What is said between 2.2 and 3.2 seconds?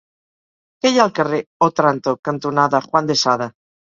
cantonada Juan de